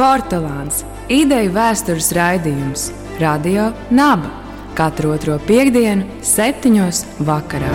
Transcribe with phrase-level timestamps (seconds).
[0.00, 0.78] Portugāns-
[1.12, 2.86] ideju vēstures raidījums
[3.20, 4.30] Radio Naba
[4.72, 7.68] katru otro piekdienu, septiņos vakarā.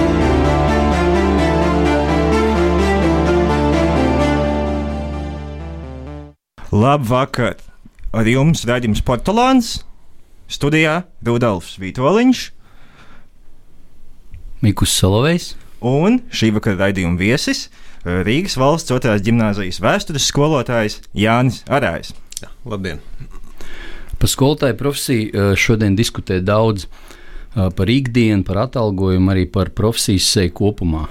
[6.73, 7.61] Labvakar!
[8.09, 9.83] Ar jums redzams Portugāns,
[10.49, 12.49] studijā Rudolfs Vitoļņš
[14.65, 15.53] Mikus Solovejs.
[15.81, 17.69] un šī vakara raidījuma viesis
[18.05, 22.13] Rīgas valsts otrās gimnāzijas vēstures skolotājs Jānis Arājs.
[22.65, 22.97] Labdien!
[24.17, 30.31] Par skolotāju profesiju eh, šodien diskutē daudz eh, par ikdienu, par atalgojumu, arī par profesijas
[30.33, 31.03] seju kopumā.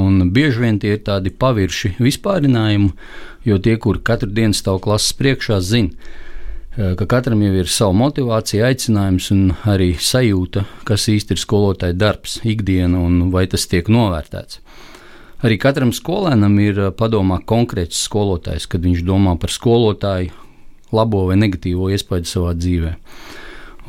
[0.00, 2.88] Un bieži vien tie ir tādi pavirši vispārinājumi,
[3.44, 5.92] jo tie, kur katru dienu stāv klases priekšā, zina,
[6.78, 11.98] eh, ka katram jau ir sava motivācija, aicinājums un arī sajūta, kas īsti ir skolotāja
[12.00, 14.62] darbs, ikdiena un vai tas tiek novērtēts.
[15.44, 20.32] Arī katram skolēnam ir padomā konkrēts skolotājs, kad viņš domā par skolotāju,
[20.94, 22.94] labo vai negatīvo iespaidu savā dzīvē.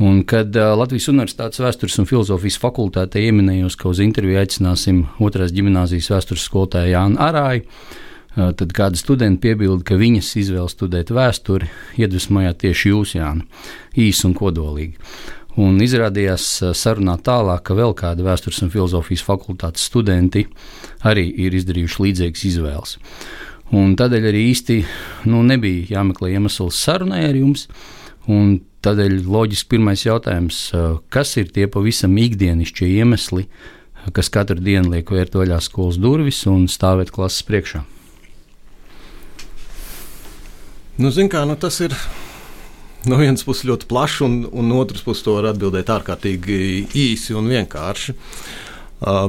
[0.05, 5.53] Un kad uh, Latvijas Universitātes vēstures un filozofijas fakultātē ieminējos, ka uz interviju aicināsim otrās
[5.55, 11.71] gimnāzijas vēstures skolotāju Jānu Arāju, uh, tad kāda studenta piebilda, ka viņas izvēle studēt vēsturi
[12.03, 13.47] iedvesmojāt tieši jūs, Jāni,
[13.95, 14.99] īsi un kodolīgi.
[15.63, 20.43] Un izrādījās sarunā tālāk, ka vēl kādi vēstures un filozofijas fakultātes studenti
[21.07, 22.97] arī ir izdarījuši līdzīgas izvēles.
[23.73, 24.77] Un tādēļ arī īsti
[25.31, 27.65] nu, nebija jāmeklē iemesls sarunai ar jums.
[28.85, 30.59] Tādēļ loģiski pirmais jautājums,
[31.09, 33.47] kas ir tie pavisam ikdienišķie iemesli,
[34.13, 37.81] kas katru dienu liek vērt vaļā skolas durvis un stāvēt klases priekšā?
[41.01, 41.95] Nu, kā, nu, tas ir
[43.09, 46.59] no vienas puses ļoti plašs, un, un no otras puses to var atbildēt ārkārtīgi
[46.93, 48.15] īsi un vienkārši.
[49.01, 49.27] Uh,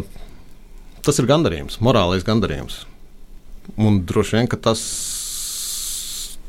[1.03, 2.85] tas ir gandarījums, morālais gandarījums.
[3.75, 4.83] Un droši vien, tas,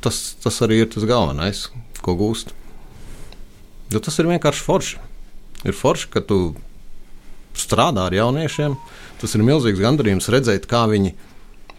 [0.06, 1.68] tas, tas arī ir tas galvenais,
[2.06, 2.54] ko gūst.
[3.92, 5.02] Jo tas ir vienkārši forši.
[5.66, 6.40] Ir forši, ka tu
[7.58, 8.78] strādā ar jauniešiem.
[9.18, 11.16] Tas ir milzīgs gandarījums redzēt, kā viņi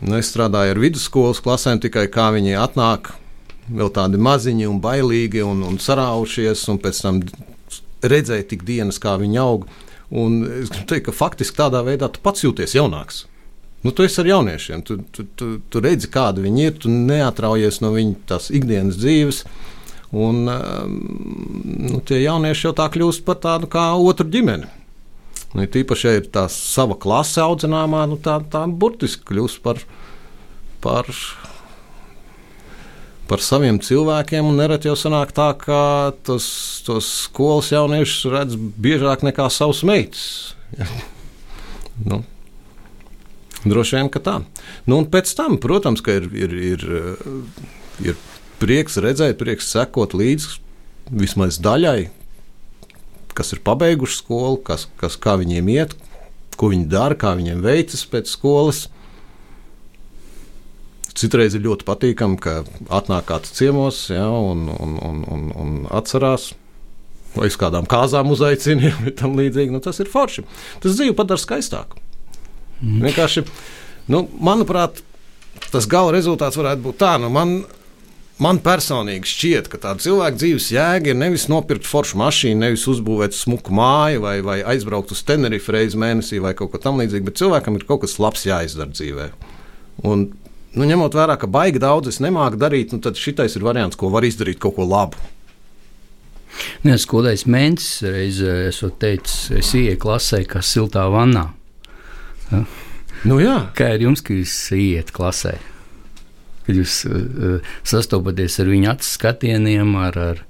[0.03, 3.13] nu, es strādāju ar vidusskolas klasēm, tikai kā viņi atnāk
[3.69, 7.21] vēl tādi maziņi un bailīgi un, un saraušies, un pēc tam
[8.03, 9.69] redzēt tik dienas, kā viņi aug.
[10.09, 13.27] Un es gribu teikt, ka faktiski tādā veidā tu pats jūties jaunāks.
[13.83, 17.79] Nu, tu esi ar jauniešiem, tu, tu, tu, tu redzi, kādi viņi ir, tu neatraujies
[17.85, 19.45] no viņu tās ikdienas dzīves.
[20.19, 20.97] Un, um,
[21.85, 24.67] nu, tie jaunieši jau tā kļūst par tādu kā otru ģimeni.
[25.55, 29.81] Nu, tīpaši, ja ir tā sava klase audzināmā, nu, tā, tā burtiski kļūst par,
[30.85, 31.09] par,
[33.31, 34.49] par saviem cilvēkiem.
[34.59, 35.81] Nereti jau sanāk tā, ka
[36.27, 36.49] tos,
[36.89, 40.27] tos skolas jauniešus redz biežāk nekā savus meitas.
[42.11, 42.25] nu,
[43.69, 44.37] Droši vien, ka tā.
[44.87, 46.85] Nu, un pēc tam, protams, ir, ir, ir,
[48.05, 48.19] ir
[48.63, 50.59] prieks redzēt, prieks sekot līdzi
[51.09, 52.11] vismaz daļai,
[53.39, 55.95] kas ir pabeiguši skolu, kas, kas, kā viņiem iet,
[56.59, 58.87] ko viņi dara, kā viņiem veicas pēc skolas.
[61.19, 62.61] Citreiz ir ļoti patīkami, ka
[62.95, 66.53] atnāk kāds ciemos ja, un, un, un, un, un atcerās.
[67.35, 69.75] Vai uz kādām kāzām uzaicinājumiem, tam līdzīgi.
[69.75, 70.47] Nu, tas ir forši.
[70.83, 72.01] Tas dzīvi padara skaistāku.
[72.83, 73.03] Mm.
[73.09, 73.45] Vienkārši,
[74.13, 75.03] nu, manuprāt,
[75.73, 77.55] tas gala rezultāts varētu būt tā, nu, man,
[78.43, 83.37] man personīgi šķiet, ka tāda cilvēka dzīves jēga ir nevis nopirkt foršu mašīnu, nevis uzbūvēt
[83.37, 87.79] smuku māju vai, vai aizbraukt uz Tenerife reizi mēnesī vai kaut ko tamlīdzīgu, bet cilvēkam
[87.79, 89.31] ir kaut kas labs jāizdara dzīvē.
[90.07, 90.29] Un,
[90.79, 94.13] nu, ņemot vērā, ka baigi daudz es nemāku darīt, nu, tad šitais ir variants, ko
[94.15, 95.19] var izdarīt kaut ko labu.
[96.87, 101.49] Nē, skolēs mēnesis reizē esmu teicis, es ieeju klasē, kā siltā vannā.
[102.53, 102.63] Ja?
[103.27, 103.57] Nu, jā.
[103.77, 105.57] Kā ir jums, ka jūs ieiet klasē?
[106.67, 110.45] Kad jūs uh, sastopaties ar viņu acu skatieniem, ar, ar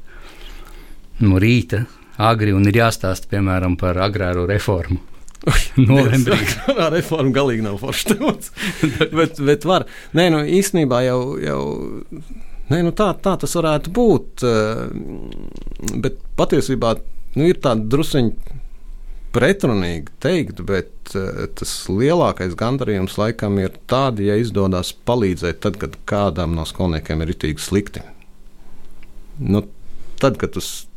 [1.24, 1.86] no rīta
[2.18, 5.00] agri un ir jāstāsta, piemēram, par agrāro reformu.
[5.88, 6.38] Novembrī.
[6.66, 8.52] Tā reforma galīgi nav forša temats.
[9.18, 9.86] bet, bet var.
[10.18, 11.20] Nē, nu īstenībā jau.
[11.42, 11.62] jau
[12.68, 14.42] Nē, nu tā, tā tas varētu būt.
[16.04, 16.98] Bet patiesībā
[17.38, 18.58] nu, ir tāda druskuņa
[19.34, 21.12] pretrunīgi teikt, bet
[21.58, 27.34] tas lielākais gandarījums laikam ir tāds, ja izdodas palīdzēt, tad, kad kādam no skolniekiem ir
[27.34, 28.04] itīgi slikti.
[29.38, 29.62] Nu,
[30.20, 30.88] tad, kad tas,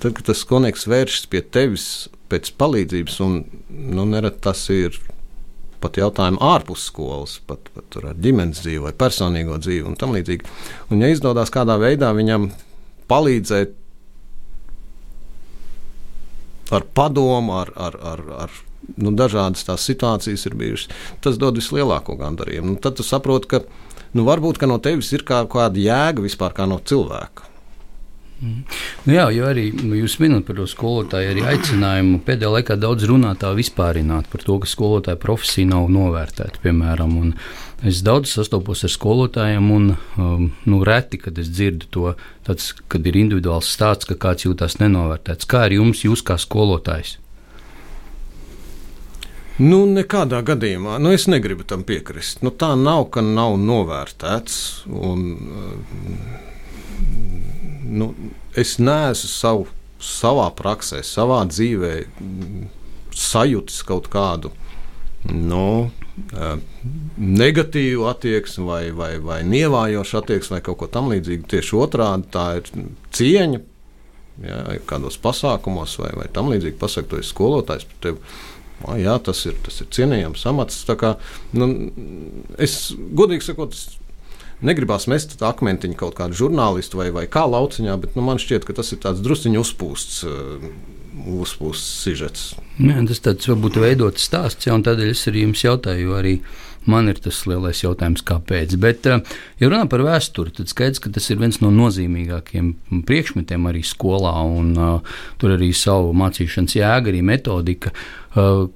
[0.00, 1.86] tad, kad tas skolnieks vēršas pie tevis
[2.30, 4.96] pēc palīdzības, un nu, nerad tas ir
[5.80, 10.48] pat jautājumu ārpus skolas, pat, pat ar ģimenes dzīvi vai personīgo dzīvi un tam līdzīgi.
[10.92, 12.50] Un, ja izdodas kādā veidā viņam
[13.10, 13.79] palīdzēt
[16.76, 18.56] ar padomu, ar, ar, ar, ar
[18.96, 22.74] nu, dažādas tās situācijas ir bijušas, tas dod vislielāko gandarījumu.
[22.74, 23.62] Nu, tad tu saproti, ka
[24.16, 27.50] nu, varbūt no tevis ir kā, kāda jēga vispār kā no cilvēka.
[28.40, 28.62] Mm.
[29.04, 32.22] Nu jā, jo arī nu, jūs minat par to skolotāju arī aicinājumu.
[32.24, 37.18] Pēdējā laikā daudz runā tā vispārināt par to, ka skolotāja profesija nav novērtēta, piemēram.
[37.80, 39.84] Es daudz sastopos ar skolotājiem, un
[40.20, 42.10] um, nu, reti, kad es dzirdu to,
[42.44, 45.48] tāds, kad ir individuāls stāsts, ka kāds jūtas nenovērtēts.
[45.48, 47.16] Kā ar jums, jūs kā skolotājs?
[49.60, 52.44] Nu, nekādā gadījumā nu, es negribu tam piekrist.
[52.44, 54.60] Nu, tā nav, ka nav novērtēts.
[54.88, 55.24] Un,
[57.88, 58.12] nu,
[58.60, 59.68] es neesmu savu,
[60.00, 61.94] savā praksē, savā dzīvē
[63.16, 64.52] sajūtis kaut kādu
[65.28, 65.90] nu,
[67.16, 71.48] negatīvu attieksmi vai, vai, vai nievājošu attieksmi vai kaut ko tamlīdzīgu.
[71.50, 72.70] Tieši otrādi tā ir
[73.16, 73.66] cieņa.
[74.40, 78.36] Ja, kādos pasākumos vai, vai tam līdzīgi pasakot, tu esi skolotājs par tevi.
[78.88, 80.78] O, jā, tas ir, tas ir cienījams amats.
[81.00, 81.14] Kā,
[81.52, 81.68] nu,
[82.56, 83.76] es godīgi sakot,
[84.66, 88.76] negribās mest akmentiņu kaut kādu žurnālistu vai, vai kā lauciņā, bet nu, man šķiet, ka
[88.80, 90.24] tas ir tāds drusciņš uzpūsts.
[90.28, 90.72] Uh,
[91.20, 92.42] Uzpūsts sižets.
[92.80, 96.32] Jā, tas tāds varbūt veidots stāsts, ja, un tādēļ es arī jums jautāju, jo arī
[96.88, 98.76] man ir tas lielais jautājums, kāpēc.
[98.80, 99.20] Bet, uh,
[99.60, 104.32] ja runā par vēsturi, tad skaidrs, ka tas ir viens no nozīmīgākajiem priekšmetiem arī skolā,
[104.48, 107.92] un uh, tur arī savu mācīšanas jēga, arī metodika.
[108.32, 108.70] Uh,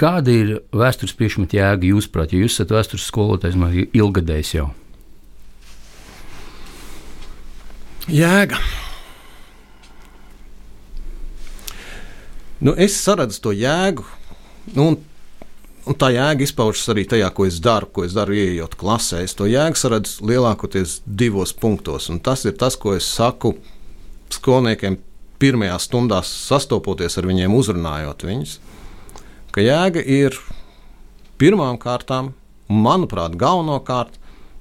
[0.00, 3.58] kāda ir vēstures priekšmeta jēga jūsuprāt, ja jūs esat vēstures skolotājs
[3.94, 4.70] ilgadējs jau?
[8.10, 8.58] Jēga.
[12.60, 14.02] Nu, es saredzu to jēgu,
[14.74, 14.96] nu, un,
[15.86, 19.22] un tā jēga izpaužas arī tajā, ko es daru, ko es daru, ieejot klasē.
[19.24, 23.54] Es to jēgu saredzu lielākoties divos punktos, un tas ir tas, ko es saku
[24.34, 24.98] skolniekiem
[25.40, 28.58] pirmajās stundās, sastopoties ar viņiem, uzrunājot viņus.
[29.54, 30.36] Ka jēga ir
[31.40, 32.34] pirmām kārtām,
[32.68, 34.18] un manuprāt, galvenokārt,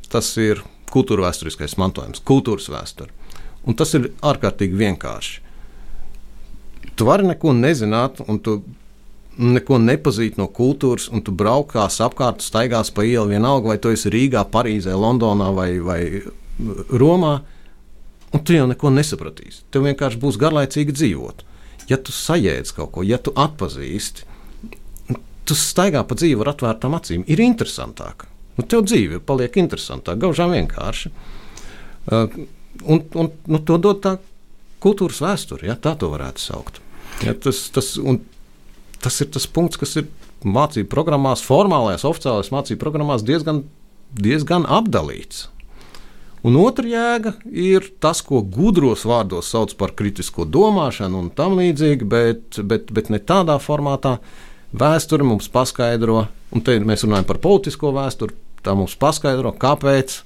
[0.09, 0.61] tas ir
[0.93, 3.18] kultūra vēsturiskais mantojums, kultūras vēsture.
[3.67, 5.39] Un tas ir ārkārtīgi vienkārši.
[6.95, 8.59] Tu vari neko nezināt, un tu
[9.39, 14.11] neko nepazīt no kultūras, un tu braukās apkārt, staigās pa ielu, vienalga, vai tu esi
[14.11, 16.01] Rīgā, Parīzē, Londonā vai, vai
[16.91, 17.37] Romā,
[18.35, 19.63] un tu jau neko nesapratīsi.
[19.71, 21.45] Tev vienkārši būs garlaicīgi dzīvot.
[21.89, 24.27] Ja tu sajēdz kaut ko, ja tu atpazīsti,
[25.47, 28.27] tu staigā pa dzīvi ar atvērtām acīm, ir interesantāk.
[28.59, 31.13] Nu, tev dzīve paliek interesantāka, gaužām vienkārši.
[32.09, 32.27] Uh,
[32.83, 34.17] un, un nu, to dod tā
[34.83, 36.79] kultūras vēsture, ja tā to varētu saukt.
[37.25, 37.93] Ja, tas, tas,
[39.03, 40.07] tas ir tas punkts, kas ir
[40.47, 43.65] mācību programmās, formālajās, oficiālajās mācību programmās diezgan,
[44.15, 45.49] diezgan apdalīts.
[46.47, 52.07] Un otra jēga ir tas, ko gudros vārdos sauc par kritisko domāšanu un tam līdzīgi,
[52.07, 54.19] bet, bet, bet ne tādā formātā.
[54.69, 60.21] Vēsture mums paskaidro, un te mēs runājam par politisko vēsturi, tā mums paskaidro, kāpēc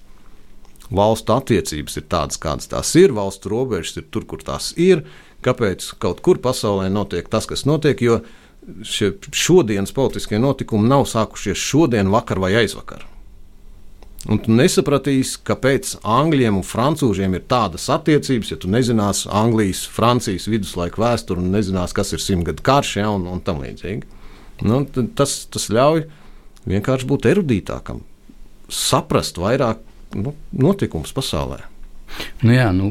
[0.91, 5.05] valstu attiecības ir tādas, kādas tās ir, valstu robežas ir tur, kur tās ir,
[5.43, 8.01] kāpēc kaut kur pasaulē notiek tas, kas notiek.
[8.01, 8.21] Jo
[8.87, 13.03] šie šodienas politiskie notikumi nav sākušies šodien, vakar vai aizvakar.
[14.23, 20.47] Un tu nesapratīsi, kāpēc angļiem un frančūžiem ir tādas attiecības, ja tu nezināsi Anglijas, Francijas
[20.47, 24.07] viduslaiku vēsturi un nezināsi, kas ir simtgadu karš ja, un, un tam līdzīgi.
[24.63, 24.79] Nu,
[25.17, 26.05] tas, tas ļauj
[26.71, 27.99] vienkārši būt erudītākam,
[28.71, 29.83] saprast vairāk
[30.15, 31.63] nu, notikums pasaulē.
[32.43, 32.89] Nu jā, nu,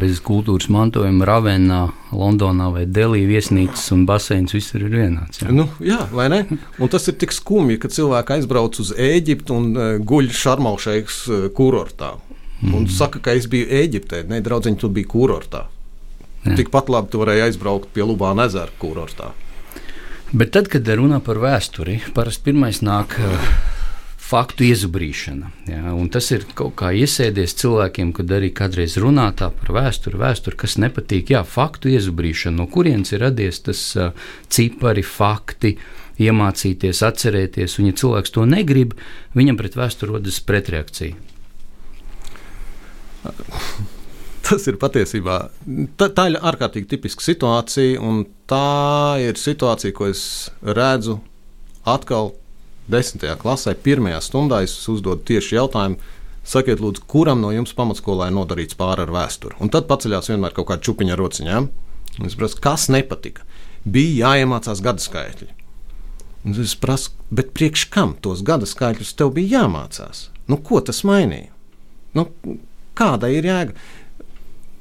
[0.00, 1.80] bez kultūras mantojuma Ravenā,
[2.16, 5.42] Londonā vai Delī viesnīcas un baseins visur ir vienāds.
[5.42, 5.50] Jā.
[5.52, 6.40] Nu, jā, vai ne?
[6.78, 11.48] Un tas ir tik skumji, ka cilvēki aizbrauc uz Ēģiptu un uh, guļ šarmaušais uh,
[11.54, 12.14] kurortā.
[12.62, 12.74] Mm.
[12.78, 15.66] Un saka, ka es biju Ēģiptē, ne draudziņ, tu biji kurortā.
[16.46, 16.56] Jā.
[16.62, 19.34] Tikpat labi tu varēji aizbraukt pie Lubāna ezera kurortā.
[20.32, 23.18] Bet tad, kad runā par vēsturi, parasti pirmais nāk.
[24.18, 25.50] Faktu iezubrīšana.
[25.70, 30.74] Ja, tas ir kaut kā iesēdies cilvēkiem, kad arī kādreiz runā par vēsturi, vēsturi, kas
[30.82, 31.30] nepatīk.
[31.32, 34.10] Jā, faktu iezubrīšana, no kurienes ir radies tas uh,
[34.50, 35.78] cipari, fakti.
[36.18, 38.96] Iemācīties, atcerēties, un, ja cilvēks to negrib,
[39.38, 41.14] viņam pret vēsturi rodas pretreakcija.
[44.48, 45.36] Tas ir patiesībā
[46.00, 50.22] tā, tā ir ārkārtīgi tipiska situācija, un tā ir situācija, ko es
[50.64, 51.18] redzu
[51.88, 52.32] atkal
[52.92, 55.98] desmitajā klasē, pirmajā stundā es uzdodu tieši jautājumu.
[56.48, 59.58] Sakiet, lūdzu, kuram no jums pamatskolā ir nodarīts pāri ar vēsturi?
[59.60, 61.60] Un tad paceļās vienmēr kaut kāda čupiņa rociņā.
[62.24, 63.44] Es prasu, kas nepatika?
[63.84, 65.50] Bija jāiemācās gada skaitļi.
[66.48, 70.28] Un es prasu, bet priekš kam tos gada skaitļus tev bija jāmācās?
[70.48, 71.52] Nu, ko tas mainīja?
[72.16, 72.30] Nu,
[72.96, 73.76] kāda ir jēga?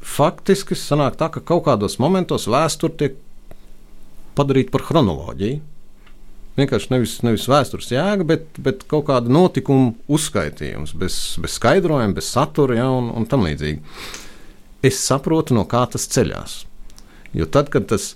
[0.07, 3.17] Faktiski sanāk tā, ka kaut kādos momentos vēsture tiek
[4.37, 5.59] padarīta par chronoloģiju
[6.57, 12.31] Vienkārši nevis, nevis vēstures jēga, bet, bet kaut kāda notikuma uzskaitījums, bez, bez skaidrojuma, bez
[12.33, 13.83] satura ja, un, un tam līdzīgi.
[14.87, 16.63] Es saprotu, no kā tas ceļās.
[17.37, 18.15] Jo tad, kad tas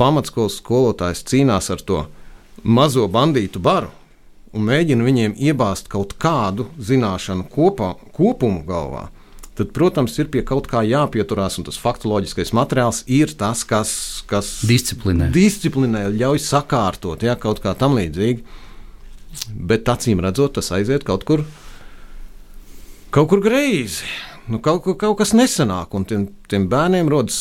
[0.00, 2.06] pamatskolas skolotājs cīnās ar to
[2.64, 3.92] mazo bandītu baru
[4.54, 9.08] un mēģina viņiem iebāzt kaut kādu zināšanu kopā, kopumu galvā,
[9.58, 13.92] tad, protams, ir pie kaut kā jāpieturās, un tas faktoloģiskais materiāls ir tas, kas,
[14.30, 15.30] kas disciplinē.
[15.34, 18.44] disciplinē, ļauj sakārtot, ja kaut kā tam līdzīgi.
[19.54, 21.42] Bet acīm redzot, tas aiziet kaut kur,
[23.14, 24.06] kaut kur greizi.
[24.46, 27.38] Nu, kaut, kaut, kaut kas nesanāk, un tiem, tiem bērniem rodas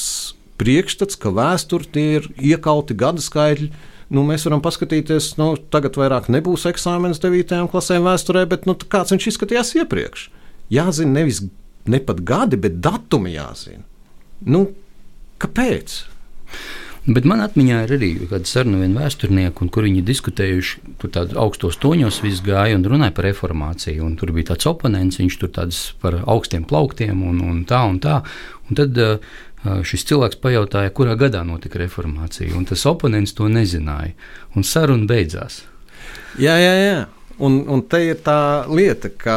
[0.61, 3.71] priekšstats, ka vēsturē ir iekauti gada skaitļi.
[4.13, 7.65] Nu, mēs varam paskatīties, nu, tagad vairāk nebūs eksāmenis 9.
[7.71, 10.27] klasē vēsturē, bet nu, kāds viņš izskatījās iepriekš.
[10.73, 11.41] Jāzina nevis
[11.89, 13.83] ne pat gadi, bet datumi jāzina.
[14.47, 14.65] Nu,
[15.41, 16.01] kāpēc?
[17.03, 21.39] Bet man atmiņā ir arī kāda saruna ar vienu vēsturnieku, kur viņi diskutējuši, tur tādos
[21.39, 24.07] augstos toņos viss gāja un runāja par reformāciju.
[24.19, 28.21] Tur bija tāds oponents, viņš tur tāds par augstiem plauktiem un, un tā un tā.
[28.69, 29.33] Un tad uh,
[29.83, 34.15] šis cilvēks pajautāja, kurā gadā notika reformācija, un tas oponents to nezināja.
[34.55, 35.65] Un saruna beidzās.
[36.39, 36.97] Jā, jā, jā.
[37.43, 39.35] Un, un te ir tā lieta, ka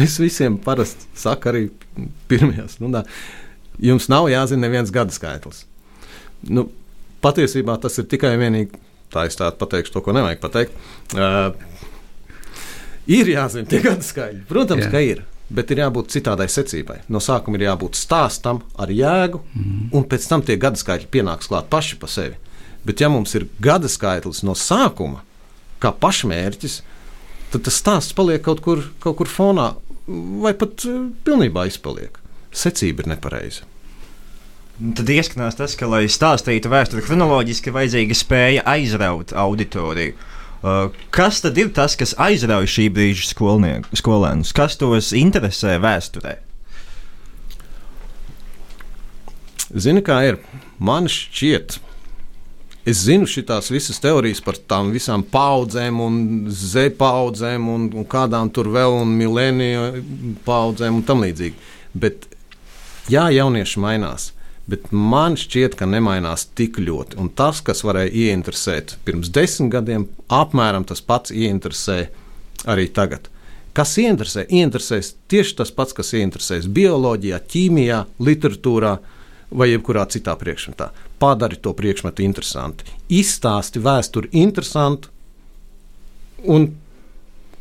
[0.00, 1.66] Es visiem parasti saku, arī
[2.30, 3.04] pirmajā stundā,
[3.78, 5.64] jums nav jāzina neviens gada skaitlis.
[6.50, 6.66] Nu,
[7.24, 8.80] patiesībā tas ir tikai vienīgi
[9.14, 10.74] tā, es tādu pateikšu, to, ko nevajag pateikt.
[11.14, 11.54] Uh,
[13.10, 14.42] ir jāzina tie gada skaitļi.
[14.50, 14.90] Protams, Jā.
[14.94, 15.22] ka ir.
[15.54, 17.02] Bet ir jābūt citādai secībai.
[17.12, 19.90] No sākuma ir jābūt stāstam ar jēgu, mm.
[19.94, 22.38] un pēc tam tie gada skaitļi pienāks klāt paši pa sevi.
[22.84, 25.22] Bet, ja mums ir gada skaitlis no sākuma,
[25.80, 26.78] kā pašmērķis,
[27.52, 29.70] tad tas stāsts paliek kaut kur, kaut kur fonā,
[30.06, 32.18] vai pat eh, pilnībā izpaliek.
[32.54, 33.64] Secība ir nepareiza.
[34.74, 40.16] Tad ieskanās tas, ka, lai stāstītu vēsturi kronoloģiski, vajadzīga spēja aizraut auditoriju.
[40.64, 43.28] Uh, kas tad ir tas, kas aizrauj šī brīža
[44.00, 44.54] skolēnus?
[44.56, 46.38] Kas tos interesē vēsturē?
[49.74, 50.40] Zini, kā ir?
[50.78, 51.93] Man šķiet, ka
[52.84, 56.16] Es zinu šīs visas teorijas par tām visām paudzēm, un
[56.52, 60.04] Z-paudzēm, un, un kādām tur vēl, un milēniju
[60.44, 61.56] paudzēm un tam līdzīgi.
[61.96, 62.28] Bet,
[63.08, 64.32] jā, jaunieši mainās,
[64.68, 67.16] bet man šķiet, ka nemainās tik ļoti.
[67.24, 72.02] Un tas, kas varēja ieinteresēt pirms desmit gadiem, apmēram tas pats ieinteresē
[72.68, 73.30] arī tagad.
[73.74, 74.44] Kas ieinteresē?
[74.54, 78.98] Ieinteresēs tieši tas pats, kas ieinteresēs bioloģijā, ķīmijā, literatūrā
[79.50, 80.90] vai jebkurā citā priekšmetā
[81.24, 82.88] padari to priekšmetu interesantu.
[83.08, 85.08] Izstāsti vēsturi interesantu,
[86.44, 86.68] un,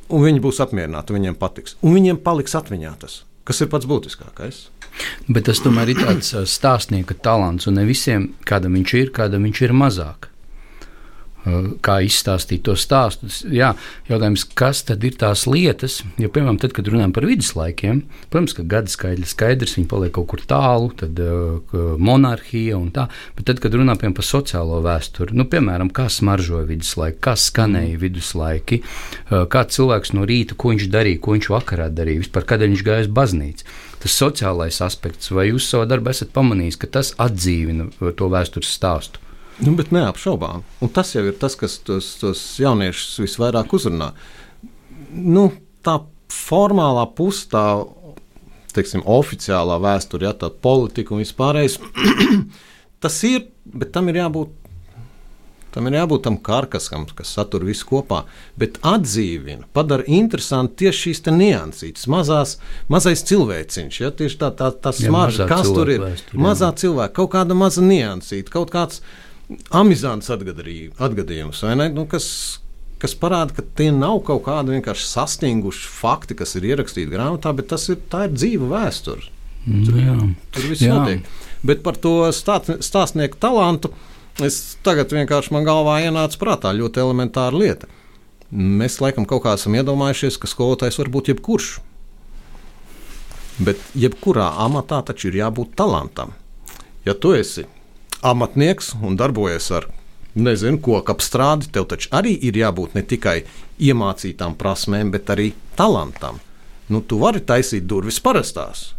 [0.09, 1.77] un viņi būs apmierināti, viņiem patiks.
[1.81, 4.65] Un viņiem paliks atmiņā tas, kas ir pats būtiskākais.
[5.25, 9.63] Bet tas tomēr ir tāds stāstnieka talants, un ne visiem, kādam viņš ir, kādam viņš
[9.65, 10.29] ir mazāk.
[11.43, 13.27] Eh, kā izstāstīt to stāstu.
[13.51, 13.73] Jā,
[14.07, 15.97] jautājums, kas tad ir tās lietas?
[16.21, 17.99] Jo, piemēram, tad, kad runājam par viduslaikiem,
[18.31, 23.09] protams, ka gada skaidrs, skaidrs viņi paliek kaut kur tālu, tad uh, monarhija un tā.
[23.35, 28.79] Bet tad, kad runājam par sociālo vēsturi, nu, piemēram, kā smaržoja viduslaiki, kā skanēja viduslaiki,
[28.79, 32.85] uh, kā cilvēks no rīta, ko viņš darīja, ko viņš vakarā darīja, vispār kad viņš
[32.87, 33.67] gāja uz baznīcu.
[34.05, 39.19] Tas sociālais aspekts, vai jūs savā darbā esat pamanījis, ka tas atdzīvina to vēstures stāstu?
[39.61, 40.63] Nu, bet neapšaubām.
[40.81, 44.13] Un tas jau ir tas, kas tos, tos jauniešus visvairāk uzrunā.
[45.13, 45.51] Nu,
[45.85, 45.99] tā
[46.33, 47.65] formālā puse, tā
[48.73, 51.77] teiksim, oficiālā vēsture, ja, tā politika un vispārējais,
[53.03, 54.59] tas ir, bet tam ir jābūt.
[55.73, 58.19] Tam ir jābūt tam karkasam, kas satur visu kopā,
[58.61, 62.59] bet atdzīvina, padara interesanti tieši šīs niansītas, mazās,
[62.93, 66.03] mazais cilvēciņš, ja, tieši tā, tā, tā smarža, kas tur ir.
[66.05, 69.01] Vēstur, mazā cilvēka, kaut kāda maza niansīta, kaut kāds
[69.75, 72.27] amizants atgadījums, nu, kas,
[73.01, 77.71] kas parāda, ka tie nav kaut kādi vienkārši sastinguši fakti, kas ir ierakstīti grāmatā, bet
[77.73, 79.29] tas ir, ir dzīva vēsture.
[79.63, 80.17] Mm, tur, jā.
[80.55, 80.95] tur viss jā.
[80.97, 81.27] notiek.
[81.63, 83.93] Bet par to stāt, stāstnieku talantu
[84.43, 87.87] es tagad vienkārši man galvā ienāca prātā ļoti elementāra lieta.
[88.53, 91.69] Mēs laikam kaut kā esam iedomājušies, ka skolotājs var būt jebkurš.
[93.63, 96.33] Bet jebkurā amatā taču ir jābūt talantam.
[97.05, 97.65] Ja tu esi
[98.23, 99.89] amatnieks un darbojies ar
[100.33, 103.43] nezinu, koku apstrādi, tev taču arī ir jābūt ne tikai
[103.83, 106.39] iemācītām prasmēm, bet arī talantam.
[106.89, 108.91] Nu, tu vari taisīt durvis parastās,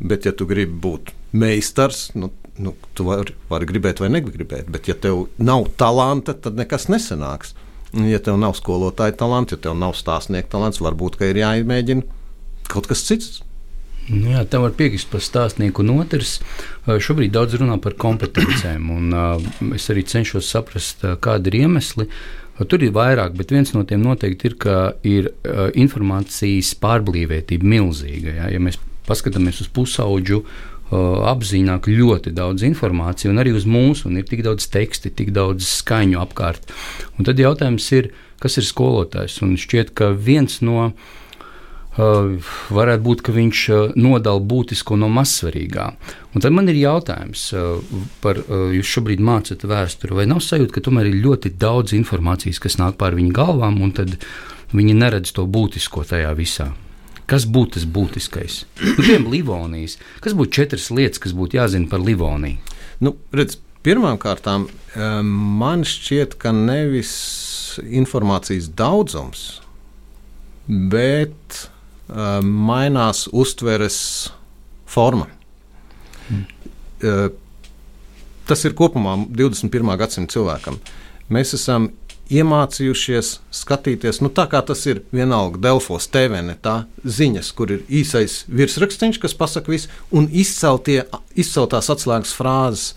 [0.00, 4.90] bet, ja tu gribi būt meistars, nu, nu, tu vari, vari gribēt vai negribēt, bet,
[4.90, 7.54] ja tev nav talanta, tad nekas nesanāks.
[7.96, 12.02] Ja tev nav skolotāja talants, ja tev nav stāstnieka talants, varbūt ir jāmēģina
[12.68, 13.40] kaut kas cits.
[14.06, 15.82] Nu jā, tam var piekrist par stāstnieku.
[15.82, 16.36] Un otrs,
[16.86, 18.90] šobrīd daudz runā par kompetencēm.
[18.94, 22.06] Un, uh, es arī cenšos saprast, uh, kādi ir iemesli.
[22.70, 28.38] Tur ir vairāk, bet viens no tiem noteikti ir, ka ir uh, informācijas pārblīvētība milzīga.
[28.38, 30.42] Ja, ja mēs paskatāmies uz pusauģu,
[30.86, 35.66] apzināk ļoti daudz informācijas, un arī uz mūsu, un ir tik daudz teksti, tik daudz
[35.80, 36.70] skaņu apkārt.
[37.18, 39.40] Un tad jautājums ir, kas ir skolotājs?
[39.42, 41.25] Un šķiet, ka viens no Uh,
[41.96, 45.86] varētu būt, ka viņš uh, nodala būtisko no mazsvarīgā.
[46.34, 47.82] Un tad man ir jautājums uh,
[48.24, 48.40] par,
[48.76, 52.98] jūs šobrīd mācāt vēsturi, vai nav sajūta, ka tomēr ir ļoti daudz informācijas, kas nāk
[53.00, 54.18] pār viņu galvām, un tad
[54.76, 56.72] viņi neredz to būtisko tajā visā.
[57.26, 58.64] Kas būtu tas būtiskais?
[58.78, 59.96] Nu, piemēram, Livonijas.
[60.22, 62.76] Kas būtu četras lietas, kas būtu jāzina par Livoniju?
[63.02, 64.48] Nu, redz, Pirmkārt,
[65.22, 67.12] man šķiet, ka nevis
[67.86, 69.44] informācijas daudzums,
[70.66, 71.60] bet
[72.42, 73.98] mainās uztveres
[74.86, 75.26] forma.
[76.30, 76.44] Mm.
[77.02, 77.28] Uh,
[78.46, 79.96] tas ir kopumā 21.
[79.98, 80.78] gadsimta cilvēkam.
[81.32, 81.90] Mēs esam
[82.30, 88.40] iemācījušies skatīties, nu, tā kā tas ir vienalga Delfos TVN, tā ziņas, kur ir īsais
[88.50, 91.04] virsrakstīns, kas pasaka visu, un izceltie,
[91.38, 92.94] izceltās atslēgas frāzes.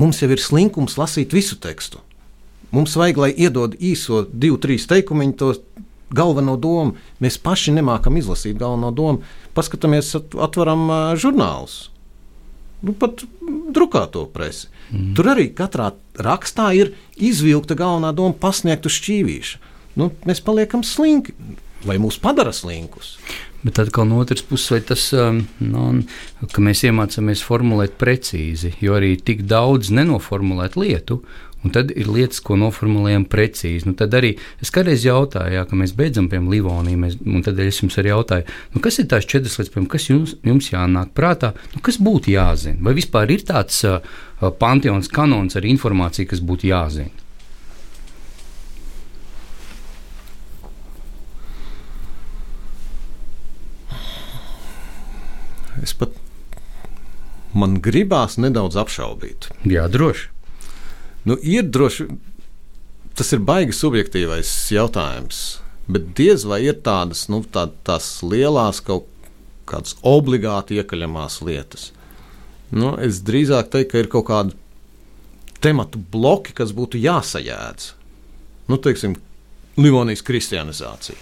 [0.00, 2.00] Mums jau ir slinkums lasīt visu tekstu.
[2.70, 5.54] Mums vajag, lai iedod īso divu, trīs teikumu, to
[6.14, 6.96] galveno domu.
[7.22, 9.24] Mēs paši nemākam izlasīt galveno domu.
[9.56, 10.88] Paskatāmies, atveram
[11.20, 11.88] žurnālus.
[12.80, 13.24] Nu, pat
[13.74, 14.70] drukāto presi.
[14.90, 15.12] Mm.
[15.18, 19.60] Tur arī katrā rakstā ir izvilkta galvenā doma, pasniegta uz šķīvīša.
[20.00, 21.34] Nu, mēs paliekam slinki,
[21.84, 23.18] vai mūs padara slinkus.
[23.60, 25.84] Bet atkal no otras puses, tas, um, nu,
[26.54, 31.20] ka mēs iemācāmies formulēt precīzi, jo arī tik daudz nenoformulēt lietu,
[31.60, 33.84] Un tad ir lietas, ko noformulējam precīzi.
[33.84, 34.30] Nu, tad arī
[34.64, 38.46] es kādreiz jautāju, jā, kad mēs beidzam pie Livonijas, un tad es jums arī jautāju,
[38.72, 42.32] nu, kas ir tās četras lietas, piemēram, kas jums, jums jānāk prātā, nu, kas būtu
[42.32, 42.80] jāzina?
[42.86, 44.00] Vai vispār ir tāds uh,
[44.62, 47.12] panteons, kanons ar informāciju, kas būtu jāzina?
[55.80, 56.16] Es pat
[57.56, 59.52] man gribās nedaudz apšaubīt.
[59.68, 60.28] Jā, droši.
[61.28, 62.06] Nu, ir droši,
[63.18, 65.60] tas ir baigi subjektīvais jautājums.
[65.90, 69.08] Bet diez vai ir tādas, nu, tā, tās lielās kaut
[69.70, 71.90] kādas obligāti iekaļamās lietas.
[72.70, 74.58] Nu, es drīzāk teiktu, ka ir kaut kādi
[75.60, 77.90] tematu bloki, kas būtu jāsajēdz.
[78.70, 79.16] Nu, teiksim,
[79.80, 81.18] Livonijas kristianizācija.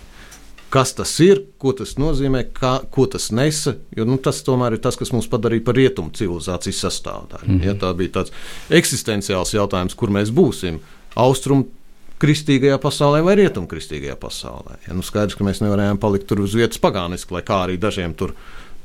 [0.68, 3.78] Kas tas ir, ko tas nozīmē, kā, ko tas nesa.
[3.96, 7.48] Jo, nu, tas tomēr ir tas, kas mūs padarīja par rietumu civilizācijas sastāvdaļu.
[7.48, 7.66] Mm -hmm.
[7.66, 8.35] ja, tā bija tāds
[8.68, 10.81] eksistenciāls jautājums, kur mēs būsim.
[11.16, 11.70] Austrumu
[12.18, 14.78] kristīgajā pasaulē vai rietumkristīgajā pasaulē.
[14.88, 18.14] Ja, nu, skaidrs, ka mēs nevarējām palikt tur uz vietas pagāniski, lai kā arī dažiem
[18.14, 18.35] tur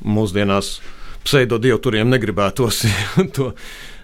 [0.04, 0.80] mūsdienās
[1.24, 2.84] pseidodievturiem negribētos
[3.36, 3.54] to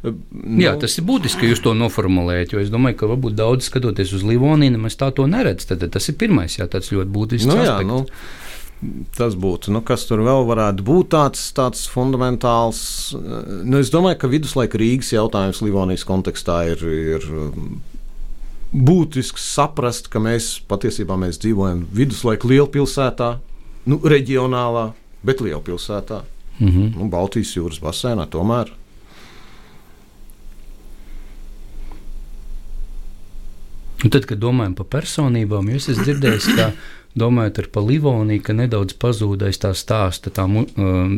[0.04, 2.56] Nu, Jā, tas ir būtiski, ka jūs to noformulējat.
[2.62, 5.68] Es domāju, ka varbūt daudz skatoties uz Livoniju, nemaz tā to neredz.
[5.68, 7.50] Tad tas ir pirmais, jā, tāds ļoti būtisks.
[7.50, 8.06] Nu, jā, nu,
[9.18, 9.74] tas būtu.
[9.76, 12.82] Nu, kas tur vēl varētu būt tāds, tāds fundamentāls?
[13.20, 16.86] Nu, es domāju, ka viduslaika Rīgas jautājums Livonijas kontekstā ir.
[17.16, 17.32] ir
[18.70, 23.30] Būtisks saprast, ka mēs patiesībā mēs dzīvojam viduslaika lielpilsētā,
[23.90, 24.92] nu, reģionālā,
[25.26, 26.20] bet lielpilsētā.
[26.60, 26.92] Mm -hmm.
[27.00, 28.70] nu, Baltijas jūras basēnā tomēr
[34.00, 36.72] Un tad, kad domājam par personībām, jūs esat dzirdējis, ka
[37.20, 40.48] domājot par Livoniju, ka nedaudz pazūdais tā stāsta, tā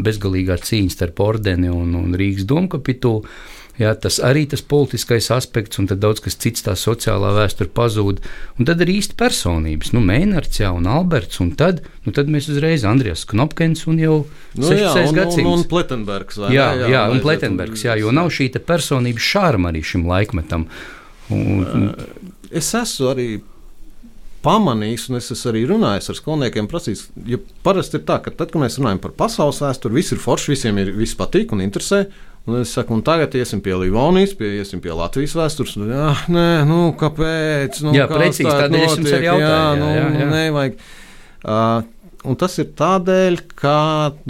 [0.05, 3.25] bezgalīgā cīņa starp ordeni un, un Rīgas domkapitulu.
[3.79, 8.19] Jā, tas arī tas politiskais aspekts, un daudz kas cits, tā sociālā vēsture pazūd.
[8.59, 12.49] Un tad ir īsti personības, nu, Mēnards jā, un Alberts, un tad, nu, tad mēs
[12.51, 15.47] uzreiz Andrijas Knopkins un jau nu, 16 gadsimts.
[15.47, 16.41] Un, un Pletenbergs.
[16.51, 20.67] Jā, jā, jā, un Pletenbergs, jā, jo nav šī personības šārma arī šim laikmetam.
[21.31, 21.87] Un, un,
[22.51, 23.27] es esmu arī
[24.45, 28.49] pamanījis, un es esmu arī runājis ar skolniekiem, prasījis, jo parasti ir tā, ka tad,
[28.53, 32.05] kad mēs runājam par pasaules vēsturi, viss ir forši, visiem ir viss patīk un interesē.
[32.49, 35.75] Un es saku, un tagad iesim pie Livonijas, pie, iesim pie Latvijas vēstures.
[35.77, 37.83] Nu, jā, nē, nu, kāpēc?
[37.85, 39.43] Nu, jā, precīzi es jums arī jautāju.
[39.45, 40.29] Jā, nu, jā, jā.
[40.31, 40.79] nevajag.
[41.41, 43.75] Uh, Un tas ir tādēļ, ka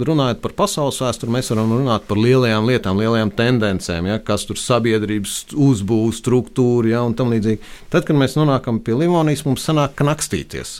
[0.00, 4.56] runājot par pasaules vēsturi, mēs varam runāt par lielajām lietām, lielajām tendencēm, ja, kas tur
[4.56, 7.60] sabiedrības uzbūves, struktūra ja, un tam līdzīgi.
[7.92, 10.78] Tad, kad mēs nonākam pie Livonijas, mums sanāk knakstīties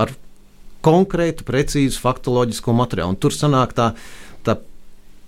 [0.00, 0.14] ar
[0.84, 3.12] konkrētu, precīzu faktoloģisko materiālu.
[3.12, 3.90] Un tur sanāk tā,
[4.48, 4.56] tā,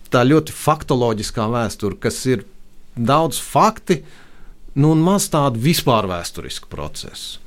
[0.08, 2.46] tā ļoti faktoloģiskā vēsture, kas ir
[2.96, 4.00] daudz fakti
[4.76, 7.44] nu, un maz tādu vispār vēsturisku procesu.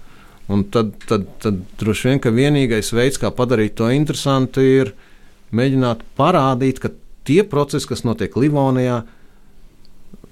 [0.50, 4.96] Un tad, tad, tad droši vien, ka vienīgais veids, kā padarīt to interesantu, ir
[5.54, 6.90] mēģināt parādīt, ka
[7.30, 9.04] tie procesi, kas notiek Livonijā,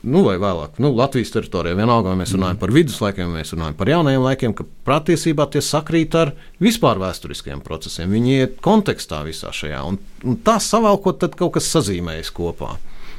[0.07, 3.77] nu, vai vēlāk, nu, Latvijas teritorijā, vienalga, vai mēs runājam par viduslaikiem, vai mēs runājam
[3.77, 8.09] par jaunajiem laikiem, ka patiesībā tie sakrīt ar vispār vēsturiskiem procesiem.
[8.13, 12.75] Viņi iet kontekstā visā šajā, un, un tā savalkot, tad kaut kas sazīmējas kopā.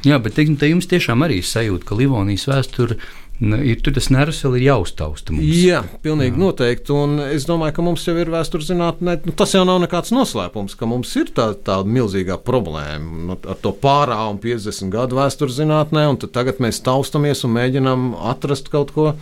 [0.07, 2.99] Jā, bet teiksim, te jums tiešām arī sajūta, ka Livonijas vēsture
[3.39, 5.35] ir tur tas nervs vēl ir jāuztausta.
[5.35, 5.47] Mums.
[5.63, 6.41] Jā, pilnīgi Jā.
[6.43, 6.95] noteikti.
[6.95, 10.75] Un es domāju, ka mums jau ir vēstures zinātnē, nu, tas jau nav nekāds noslēpums,
[10.79, 16.09] ka mums ir tā, tā milzīgā problēma nu, ar to pārāvu 50 gadu vēstures zinātnē,
[16.11, 19.13] un tagad mēs taustamies un mēģinām atrast kaut ko.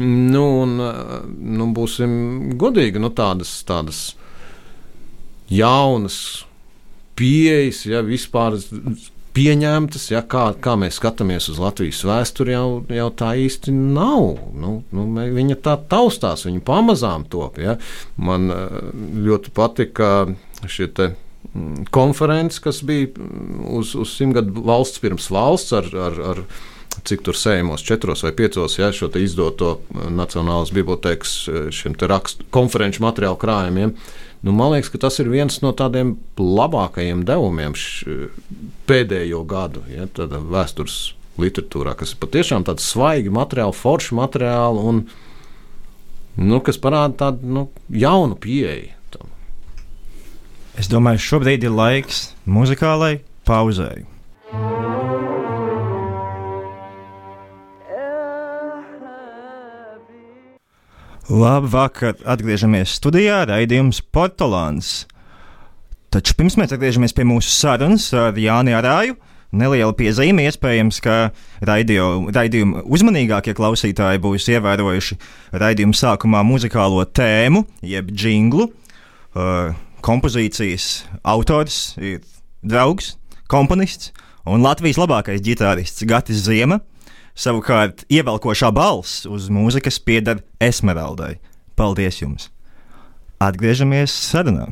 [0.00, 0.76] Nu, un,
[1.56, 4.00] nu, būsim godīgi, nu, tādas, tādas
[5.52, 6.18] jaunas
[7.16, 8.58] pieejas, ja vispār
[9.36, 14.40] pieņemtas, ja, kā, kā mēs skatāmies uz Latvijas vēsturi, jau, jau tā īsti nav.
[14.56, 17.60] Nu, nu, viņa tā taustās, viņa pamazām top.
[17.62, 17.76] Ja.
[18.16, 18.78] Man eh,
[19.26, 20.12] ļoti patika
[20.64, 26.20] šie te mm, konferences, kas bija mm, uz, uz simtgadu valsts pirms valsts ar, ar,
[26.32, 26.44] ar
[27.06, 33.04] cik tur sējamos, četros vai piecos, ja šo izdoto eh, Nacionālās bibliotekas eh, rakstu konferenču
[33.04, 33.92] materiālu krājumiem.
[33.92, 38.30] Ja Nu, man liekas, ka tas ir viens no tādiem labākajiem devumiem š,
[38.88, 45.02] pēdējo gadu ja, vēstures literatūrā, kas ir patiešām tāds svaigi materiāli, forši materiāli un
[46.36, 48.92] nu, kas parāda tādu nu, jaunu pieeju.
[49.14, 49.32] Tam.
[50.80, 53.18] Es domāju, šobrīd ir laiks muzikālai
[53.48, 54.04] pauzei.
[61.26, 65.08] Labvakar, atgriežamies studijā, raidījums Portugāns.
[66.14, 69.16] Taču pirms mēs atgriežamies pie mūsu sarunas ar Jāni Arāju,
[69.50, 70.44] neliela piezīme.
[70.46, 71.32] Iespējams, ka
[71.66, 75.18] raidījuma uzmanīgākie klausītāji būs ievērojuši
[75.58, 78.70] raidījuma sākumā muzikālo tēmu, jeb jinglu.
[79.34, 79.74] Uh,
[80.06, 82.22] kompozīcijas autors ir
[82.62, 83.16] draugs,
[83.50, 84.14] komponists
[84.46, 86.84] un Latvijas labākais ģitārists Gatis Ziema.
[87.36, 91.34] Savukārt, ievelkošā balss uz mūzikas pieder Esmeraldai.
[91.76, 92.46] Paldies jums!
[93.44, 94.70] Atgriežamies sarunā!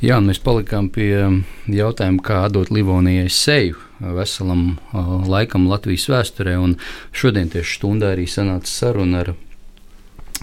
[0.00, 6.54] Jā, mēs palikām pie jautājuma, kā dot Livonijai seju veselam uh, laikam Latvijas vēsturē.
[7.16, 9.30] Šodien tieši stundā arī sanāca saruna ar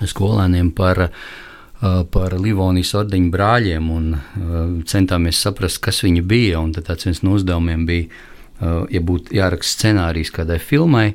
[0.09, 4.29] skolēniem par, uh, par Livonijas ordeņu brāļiem un uh,
[4.89, 6.61] centāmies saprast, kas viņi bija.
[6.77, 8.21] Tāds viens no uzdevumiem bija
[8.61, 11.13] ja būtu jāraksta scenārijs kādai filmai,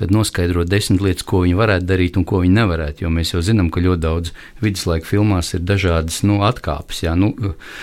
[0.00, 3.04] tad noskaidrot desmit lietas, ko viņi varētu darīt un ko viņi nevarētu.
[3.04, 4.32] Jo mēs jau zinām, ka ļoti daudz
[4.64, 7.74] viduslaika filmās ir dažādas nu, atkāpes jā, nu, uh,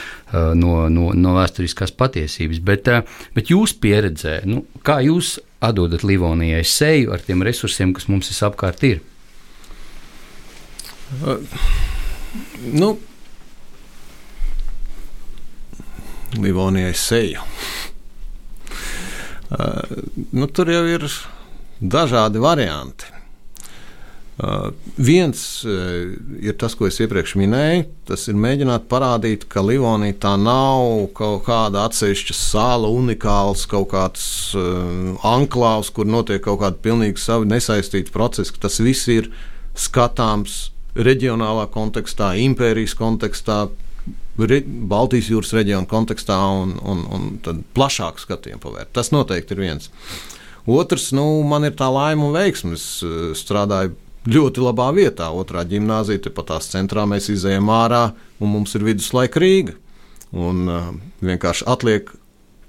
[0.58, 2.64] no, no, no vēsturiskās patiesības.
[2.66, 2.90] Bet,
[3.38, 8.82] bet jūs pieredzē, nu, kā jūs atdodat Livonijai seju ar tiem resursiem, kas mums apkārt
[8.90, 9.06] ir?
[11.22, 11.38] Uh,
[12.74, 12.96] nu,
[16.42, 17.46] Livonijai seju.
[19.48, 20.02] Uh,
[20.36, 21.06] nu, tur jau ir
[21.80, 23.14] dažādi varianti.
[24.38, 24.70] Uh,
[25.02, 26.14] viens uh,
[26.46, 27.88] ir tas, ko es iepriekš minēju.
[28.06, 34.28] Tas ir mēģināt parādīt, ka Livonija tā nav kaut kāda atsevišķa sāla, unikāls kaut kāds
[34.54, 38.54] uh, anklāvs, kur notiek kaut kāda pilnīgi savi nesaistīti procesi.
[38.62, 39.32] Tas viss ir
[39.74, 43.64] skatāms reģionālā kontekstā, impērijas kontekstā,
[44.38, 48.92] Baltijas jūras reģiona kontekstā un, un, un plašāku skatījumu pavērt.
[48.94, 49.90] Tas noteikti ir viens.
[50.68, 52.76] Otrs, nu, man ir tā laime un veiksme.
[52.78, 53.96] Es eh, strādāju
[54.28, 55.32] ļoti labā vietā.
[55.34, 58.12] Otrā gimnāzija, tepat tās centrā mēs izējām ārā,
[58.44, 59.78] un mums ir viduslaika Rīga.
[60.36, 60.88] Un uh,
[61.24, 62.10] vienkārši atliek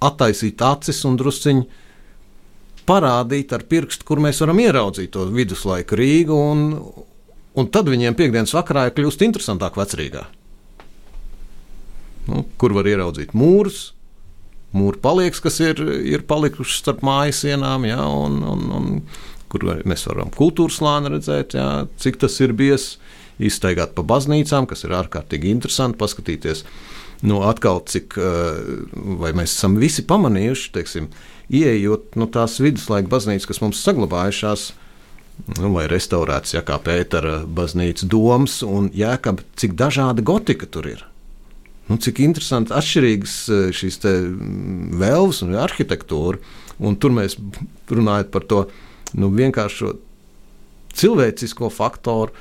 [0.06, 1.64] attaisīt acis un drusciņi
[2.86, 6.38] parādīt ar pirkstu, kur mēs varam ieraudzīt to viduslaika Rīgu.
[6.54, 6.64] Un,
[7.58, 10.37] un tad viņiem piekdienas vakarā ir kļūst interesantāk vecrīgāk
[12.28, 13.92] nu, kur var ieraudzīt mūrus.
[14.76, 18.88] Mūri palieks, kas ir, ir palikuši starp mājas sienām, ja, un, un, un
[19.48, 22.96] kur mēs varam kultūras slāni redzēt, ja, cik tas ir bijis.
[23.38, 26.64] Iztaigāt pa baznīcām, kas ir ārkārtīgi interesanti, paskatīties,
[27.30, 28.16] nu, atkal, cik,
[29.22, 31.06] vai mēs esam visi pamanījuši, teiksim,
[31.54, 34.64] ieejot nu, tās viduslaika baznīcas, kas mums saglabājušās,
[35.60, 41.06] nu, vai restaurētas, ja kā Pētera baznīca domas un jēkab, cik dažāda gotika tur ir.
[41.88, 46.40] Nu, cik interesanti atšķirīgas eh, šīs mm, vēlmes un arhitektūra.
[46.78, 47.34] Un tur mēs
[47.90, 48.60] runājam par to
[49.18, 49.96] nu, vienkāršo
[50.98, 52.34] cilvēcisko faktoru.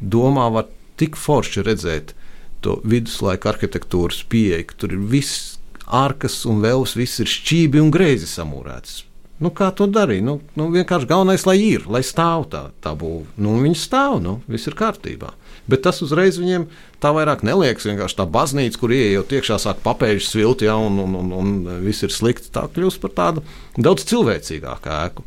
[0.00, 0.68] Domā, var
[1.00, 2.14] tik forši redzēt
[2.60, 7.92] to viduslaika arhitektūras pieeja, ka tur ir viss ārkas un vēlams, viss ir šķīvi un
[7.94, 9.04] greizi samūrēts.
[9.40, 10.20] Nu, kā to darīt?
[10.20, 13.24] Nu, nu, vienkārši galvenais, lai ir, lai stāv tā, tā būva.
[13.40, 15.32] Nu, viņi stāv, nu, viss ir kārtībā.
[15.70, 16.66] Bet tas uzreiz viņiem
[17.02, 17.88] tā vairāk neliekas.
[17.88, 22.06] Vienkārši tā baznīca, kur ienākot iekšā, sāk papēžu svilti, ja, un, un, un, un viss
[22.06, 22.52] ir slikti.
[22.54, 23.44] Tā kļūst par tādu
[23.78, 25.26] daudz cilvēcīgāku ēku.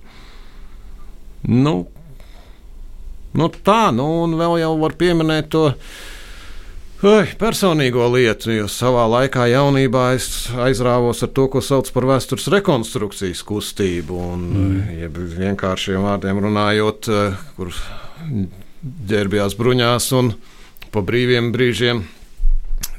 [1.51, 1.75] Nu,
[3.35, 5.69] nu tā, nu, un vēl jau var pieminēt to
[7.03, 12.47] Oi, personīgo lietu, jo savā laikā jaunībā es aizrāvos ar to, ko sauc par vēstures
[12.53, 14.19] rekonstrukcijas kustību.
[14.37, 15.17] Un, mm.
[15.35, 17.75] vienkāršiem vārdiem runājot, eh, kur
[18.83, 20.33] ģērbjās bruņās un
[20.93, 22.03] pa brīviem brīžiem.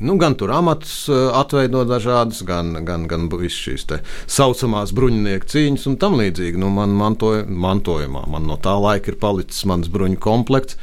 [0.05, 5.87] Nu, gan tur amats eh, atveido dažādas, gan, gan, gan šīs tā saucamās bruņinieku cīņas
[5.91, 6.59] un tam līdzīgi.
[6.59, 10.81] Nu, man mantoja, mantojumā man no tā laika ir palicis mans bruņu komplekts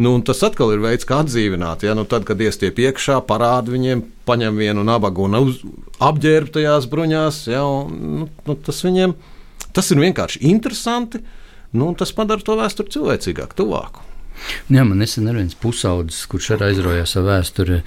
[0.00, 1.82] Nu, tas atkal ir veids, kā atdzīvināt.
[1.84, 1.92] Ja?
[1.92, 5.36] Nu, tad, kad iestiep iekšā, parāda viņiem, paņem vienu nabagu un
[6.00, 7.40] apģērb tajās bruņās.
[7.52, 7.66] Ja?
[7.68, 9.12] Un, nu, nu, tas viņiem
[9.76, 11.20] tas ir vienkārši interesanti.
[11.76, 14.06] Nu, tas padara to vēsturi cilvēcīgāku, tuvāku.
[14.70, 17.80] Jā, man nesen ir viens pusaudzis, kurš arī aizraujās ar vēsturi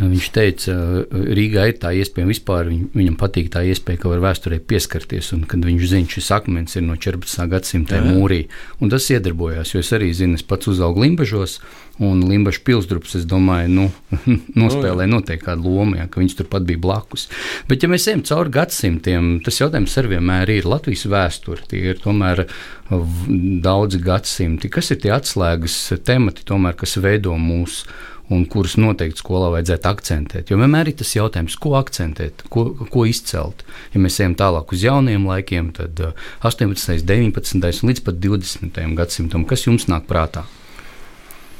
[0.00, 0.74] Viņš teica,
[1.10, 5.32] Rīgā ir tā iespēja, vispār viņ, viņam patīk tā iespēja, ka var vēsturē pieskarties.
[5.36, 7.44] Un, kad viņš zina, šis akmens ir no 14.
[7.50, 8.46] gadsimta mūrī,
[8.80, 9.74] un tas iedarbojās.
[9.74, 11.58] Jo es arī zinu, es pats uzaugu Limbažos,
[12.00, 13.86] un Limbaģa pilsdrups, es domāju, nu,
[14.62, 17.26] nospēlē noteikti kādu lomu, ja, ka viņš turpat bija blakus.
[17.68, 21.66] Bet, ja mēs ejam cauri gadsimtiem, tas jautājums ar vienmēr ir Latvijas vēsture.
[21.68, 22.46] Tie ir tomēr
[22.88, 24.72] daudzi gadsimti.
[24.72, 25.76] Kas ir tie atslēgas
[26.08, 27.84] temati, tomēr, kas veido mūsu?
[28.30, 30.50] Un kurus noteikti skolā vajadzētu akcentēt.
[30.52, 33.64] Jo vienmēr ir tas jautājums, ko akcentēt, ko, ko izcelt.
[33.94, 35.98] Ja mēs ejam tālāk uz jauniem laikiem, tad
[36.46, 40.46] 18, 19 un līdz pat 20 gadsimtam, kas jums nāk prātā?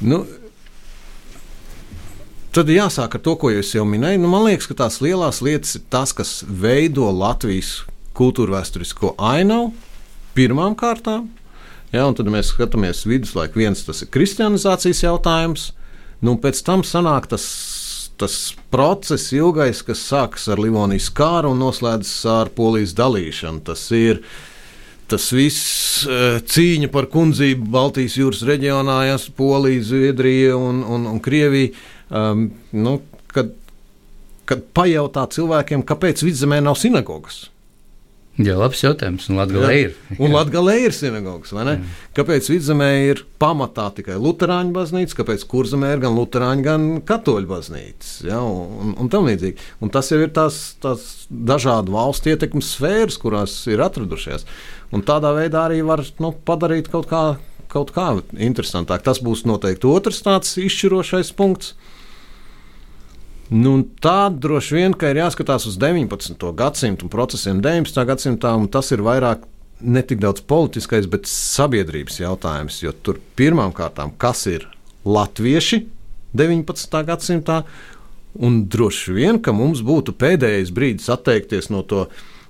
[0.01, 0.23] Nu,
[2.51, 4.19] Tad jāsāk ar to, ko jūs jau minējāt.
[4.19, 7.85] Nu, man liekas, ka tās lielās lietas ir tas, kas veido Latvijas
[8.17, 9.69] kultūra vēsturisko ainavu
[10.35, 11.29] pirmām kārtām.
[11.95, 15.69] Ja, tad mēs skatāmies viduslaiku, viens tas ir kristianizācijas jautājums,
[16.21, 17.45] Nu, pēc tam sanāk tas,
[18.21, 18.37] tas
[18.73, 23.63] process ilgais, kas sākas ar Livonijas kāru un noslēdzas ar polijas dalīšanu.
[23.65, 24.21] Tas ir
[25.11, 31.17] tas viss e, cīņa par kundzību Baltijas jūras reģionā, ja Polija, Zviedrija un, un, un
[31.23, 31.73] Krievija.
[32.11, 32.99] Um, nu,
[33.31, 33.51] kad,
[34.47, 37.45] kad pajautā cilvēkiem, kāpēc vidzemē nav sinagogas.
[38.45, 39.27] Jā, labs jautājums.
[39.31, 39.93] Un Latvijā ir.
[40.17, 41.53] Un Latvijā ir sinagogas.
[42.17, 48.11] Kāpēc vidzemē ir pamatā tikai Lutāņu baznīca, kāpēc kurzemē ir gan Lutāņu, gan Katoļu baznīcas?
[48.27, 48.41] Ja?
[48.41, 49.61] Un, un tam līdzīgi.
[49.83, 54.47] Un tas jau ir tās, tās dažādu valstu ietekmes sfēras, kurās ir atradušies.
[54.91, 57.23] Un tādā veidā arī var nu, padarīt kaut kā,
[57.71, 59.05] kaut kā interesantāk.
[59.07, 61.75] Tas būs noteikti otrs tāds izšķirošais punkts.
[63.51, 66.39] Nu, tā droši vien ir jāskatās uz 19.
[66.55, 68.05] gadsimtu un procesiem 19.
[68.07, 69.43] gadsimtā, un tas ir vairāk
[69.81, 72.79] ne tik daudz politiskais, bet sabiedrības jautājums.
[72.79, 74.69] Jo tur pirmām kārtām, kas ir
[75.03, 75.81] latvieši
[76.37, 77.03] 19.
[77.07, 77.63] gadsimtā,
[78.39, 82.05] un droši vien, ka mums būtu pēdējais brīdis atteikties no to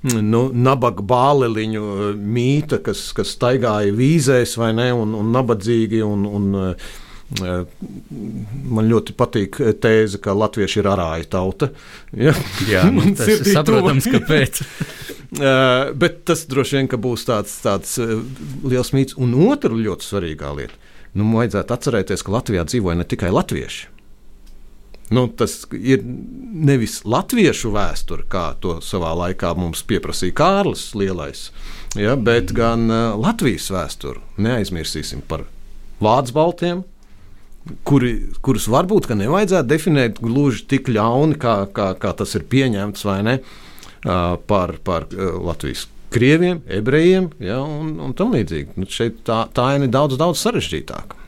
[0.05, 6.03] nu, nabaga bāliņu mīta, kas, kas staigāja vīzēs vai ne, un, un nabadzīgi.
[6.05, 6.51] Un, un,
[7.39, 11.71] Man ļoti patīk tēze, ka latvieši ir arāja tauta.
[12.11, 12.33] Ja?
[12.67, 14.63] Jā, nu, tas ir saprotams, kāpēc.
[15.95, 17.95] Bet tas droši vien būs tāds, tāds
[18.67, 19.15] liels mīts.
[19.15, 20.75] Un otra ļoti svarīgā lieta.
[21.15, 23.89] Nu, vajadzētu atcerēties, ka Latvijā dzīvoja ne tikai latvieši.
[25.11, 31.49] Nu, tas ir nevis latviešu vēsture, kā to savā laikā mums pieprasīja Kārlis Lielais,
[31.99, 34.23] ja, bet gan uh, Latvijas vēsture.
[34.39, 35.43] Neaizmirsīsim par
[35.99, 36.85] Vācu baltiem,
[37.87, 43.39] kuri, kurus varbūt nevajadzētu definēt gluži tik ļauni, kā, kā, kā tas ir pieņemts ne
[44.47, 48.75] par, par Latvijas krieviem, ebrejiem ja, un, un tam līdzīgi.
[48.79, 51.19] Nu, šeit tā, tā ir daudz, daudz sarežģītāka.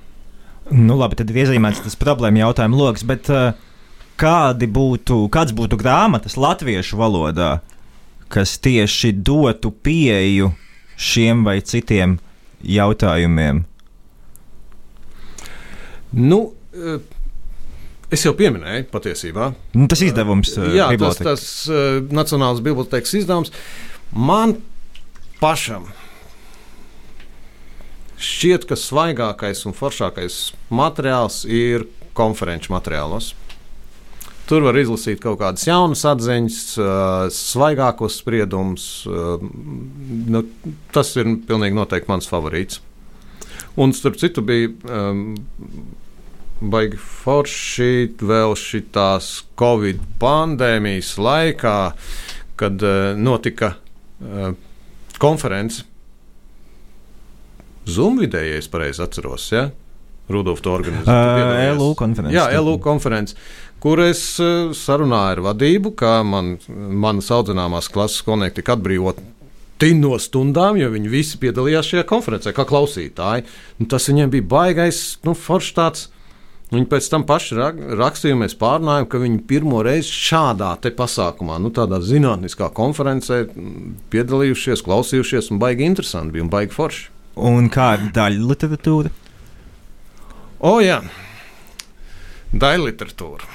[0.74, 3.30] Nu, labi, tad ir iezīmēts tas problēma jautājuma lokus, bet
[4.20, 7.58] kādi būtu, kāds būtu grāmatas latviešu valodā,
[8.32, 10.54] kas tieši dotu pieeju
[10.98, 12.18] šiem vai citiem
[12.64, 13.64] jautājumiem?
[16.14, 17.02] Nu, eh,
[18.14, 19.48] Es jau pieminēju, patiesībā.
[19.74, 23.50] Nu, tas izdevums, uh, jā, tas, tas uh, Nacionālās bibliotekas izdevums.
[24.14, 24.60] Man
[25.40, 25.88] pašam
[28.22, 30.38] šķiet, ka svaigākais un foršākais
[30.70, 33.34] materiāls ir konferenču materiālos.
[34.48, 36.60] Tur var izlasīt kaut kādas jaunas atziņas,
[37.34, 38.88] svaigākos spriedumus.
[39.08, 40.44] Nu,
[40.96, 42.82] tas ir pilnīgi noteikti mans favorīts.
[43.80, 45.38] Un starp citu bija um,
[46.72, 51.78] baigi forši vēl šitās Covid pandēmijas laikā,
[52.60, 54.54] kad uh, notika uh,
[55.20, 55.84] konference
[57.84, 59.50] Zumvidē, ja es pareizi atceros.
[59.52, 59.68] Ja?
[60.32, 61.74] Rudolf to organizēja.
[61.74, 62.38] Uh, LU konferences.
[62.38, 63.36] Jā, LU konferences,
[63.84, 69.32] kur es uh, sarunāju ar vadību, ka man, manas audzināmās klases skolnieki tika atbrīvoti
[70.00, 73.44] no stundām, jo viņi visi piedalījās šajā konferencē, kā klausītāji.
[73.84, 76.06] Un tas viņiem bija baigais, nu, foršs tāds
[76.74, 77.58] Viņi pēc tam paši
[78.00, 83.44] rakstīja, mēs pārnājām, ka viņi pirmo reizi šādā pasākumā, nu, tādā zinātniskā konferencē
[84.14, 87.06] piedalījušies, klausījušies, un baigi interesanti bija un baigi forši.
[87.46, 89.14] Un kā ir daļa literatūra?
[90.64, 91.00] O, jā,
[92.54, 93.50] daļa literatūra.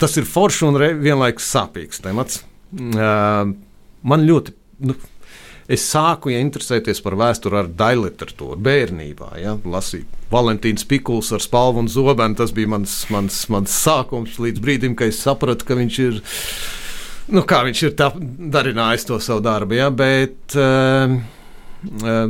[0.00, 2.42] Tas ir forši un vienlaikus sāpīgs temats.
[2.74, 4.54] Man ļoti.
[4.84, 4.96] Nu,
[5.68, 9.30] es sāku ja, interesēties par vēsturi ar daļu literatūru bērnībā.
[9.42, 12.36] Ja, lasīju Valentīns Pikuls ar spalvu un zobenu.
[12.38, 16.18] Tas bija mans, mans, mans sākums līdz brīdim, kad es sapratu, ka viņš ir.
[17.34, 17.94] Nu, kā viņš ir
[18.52, 21.14] darinājis to savu darbu, ja, bet uh,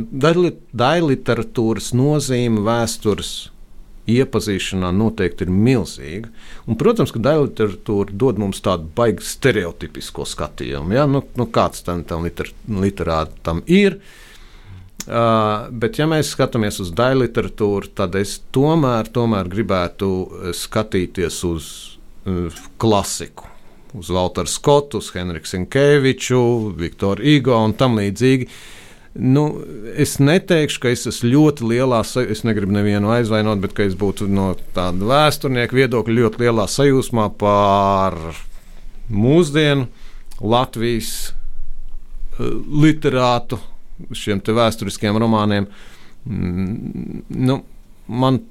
[0.07, 3.33] daļu literatūras nozīme vēstures
[4.11, 6.29] iepazīšanā noteikti ir milzīga.
[6.65, 10.95] Un, protams, ka daļa literatūra dod mums tādu baigi stereotipisko skatījumu.
[10.97, 11.07] Ja?
[11.09, 13.99] Nu, nu, kāds tam, tam liter, literātam ir?
[15.05, 20.07] Uh, bet, ja mēs skatāmies uz daļu literatūru, tad es tomēr, tomēr gribētu
[20.57, 21.67] skatīties uz
[22.25, 23.51] uh, klasiku.
[23.95, 26.39] Uz Walteru Skotu, uz Henriku Sinkeviču,
[26.75, 28.49] Viktoru Igo un tam līdzīgi.
[28.49, 28.84] Uh,
[29.15, 29.45] Nu,
[29.95, 34.49] es neteikšu, ka es esmu ļoti lielā, es negribu nevienu aizvainot, bet es būtu no
[34.75, 38.17] tāda vēsturnieka viedokļa ļoti lielā sajūsmā par
[39.07, 39.87] mūsdienu
[40.43, 42.49] Latvijas eh,
[42.83, 43.61] literātu,
[44.11, 45.69] šiem vēsturiskiem romāniem.
[46.27, 47.61] Mm, nu,
[48.11, 48.41] man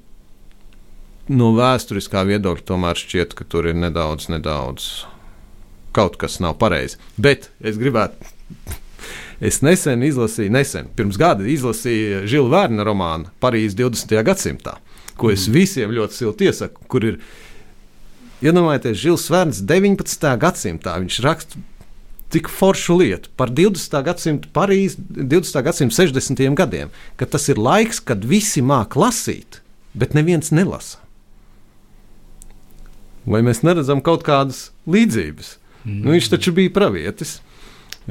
[1.29, 5.05] no vēsturiskā viedokļa tomēr šķiet, ka tur ir nedaudz, nedaudz
[5.93, 6.97] kaut kas nav pareizi.
[7.21, 8.33] Bet es gribētu
[9.43, 14.15] Es nesen izlasīju, nesen, pirms gada izlasīju Žila Vērna romānu Parīzes 20.
[14.23, 14.77] gadsimtā,
[15.19, 15.55] ko es mm.
[15.57, 17.17] visiem ļoti silti iesaku, kur ir
[18.45, 20.27] iedomājieties, Žils Vērns 19.
[20.39, 20.95] gadsimtā.
[21.03, 21.63] Viņš raksta
[22.33, 23.99] tik foršu lietu par 20.
[24.07, 25.61] gadsimtu Parīzi, 20.
[25.67, 26.45] gadsimtu 60.
[26.57, 29.61] gadiem, ka tas ir laiks, kad visi māk lasīt,
[29.95, 30.99] bet neviens nelasa.
[33.25, 35.55] Vai mēs neredzam kaut kādas līdzības?
[35.85, 36.01] Mm.
[36.03, 37.39] Nu, viņš taču bija pravietis.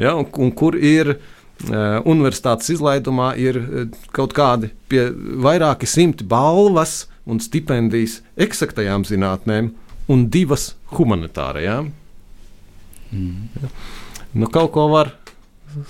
[0.01, 5.09] Ja, un, un kur ir uh, universitātes izlaidumā, ir uh, kaut kādi pie
[5.45, 9.71] vairāki simti balvas un stipendijas eksaktajām zinātnēm
[10.11, 11.93] un divas humanitārajām.
[13.15, 13.53] Mm.
[13.63, 13.71] Ja.
[14.35, 15.15] Nu, kaut ko var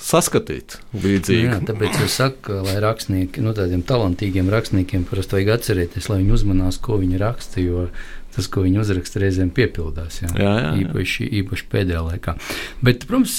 [0.00, 1.46] saskatīt līdzīgi.
[1.50, 6.36] Jā, tāpēc es saku, lai rakstnieki, nu, tādiem talantīgiem rakstniekiem parasti vajag atcerēties, lai viņi
[6.38, 7.88] uzmanās, ko viņi raksta, jo
[8.34, 10.20] tas, ko viņi uzraksta, reizēm piepildās.
[10.24, 10.70] Jā, jā, jā.
[10.84, 12.34] Īpaši, īpaši pēdējā laikā.
[12.84, 13.36] Bet, protams,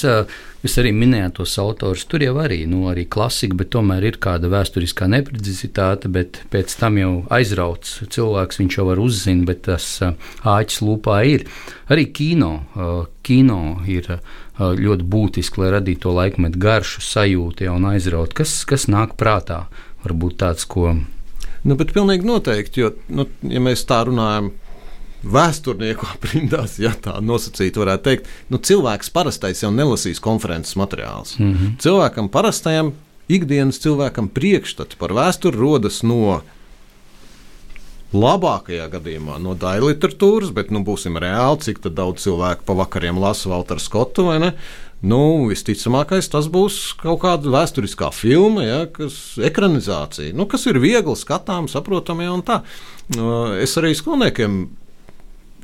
[0.64, 2.06] jūs arī minējāt tos autors.
[2.08, 6.10] Tur jau arī, nu, arī klasika, bet tomēr ir kāda vēsturiskā neprecizitāte.
[6.12, 11.46] Bet pēc tam jau aizrauc cilvēks, viņš jau var uzzināt, bet tas āķis lūpā ir.
[11.92, 12.54] Arī kino,
[13.26, 14.16] kino ir
[14.58, 18.32] ļoti būtiski, lai radītu to laikmetu garšu, sajūtu ja, un aizraut.
[18.36, 19.66] Kas, kas nāk prātā?
[20.04, 20.94] Varbūt tāds, ko.
[21.66, 24.52] Nu, bet pilnīgi noteikti, jo, nu, ja mēs tā runājam
[25.26, 31.36] vēsturnieku aprindās, ja tā nosacītu, varētu teikt, nu, cilvēks parastais jau nelasīs konferences materiālus.
[31.38, 31.76] Mm -hmm.
[31.82, 32.92] Cilvēkam parastajam,
[33.28, 36.42] ikdienas cilvēkam priekšstats par vēsturi rodas no
[38.16, 43.50] labākajā gadījumā no daļa literatūras, bet nu, būsim reāli, cik daudz cilvēku pa vakariem lasa
[43.52, 44.52] Walteru Skotu vai ne.
[45.06, 51.14] Nu, visticamākais tas būs kaut kāda vēsturiskā filma, ja, kas ekranizācija, nu, kas ir viegli
[51.20, 52.62] skatāms, saprotama ja, un tā.
[53.62, 54.64] Es arī skolniekiem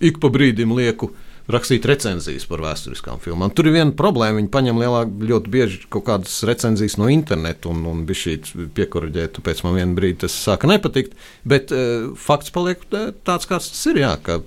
[0.05, 1.11] ik pa brīdim lieku
[1.51, 3.51] rakstīt recenzijas par vēsturiskām filmām.
[3.55, 4.39] Tur ir viena problēma.
[4.39, 8.37] Viņi paņem lielāk, ļoti bieži kaut kādas recenzijas no interneta un, un bija šī
[8.77, 9.39] piekuraģēta.
[9.41, 11.17] Tāpēc man vienā brīdī tas sāka nepatikt.
[11.49, 14.03] Bet uh, fakts paliek e, tāds, kāds tas ir.
[14.05, 14.41] Jā, ka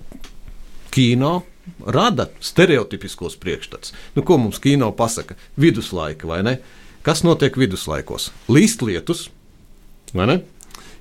[0.96, 1.42] kino
[1.86, 3.94] rada stereotipiskos priekšstats.
[4.16, 5.38] Nu, ko mums kino pasaka?
[5.60, 6.58] Viduslaika vai ne?
[7.06, 8.32] Kas notiek viduslaikos?
[8.50, 9.28] Līst lietus,
[10.16, 10.40] vai ne?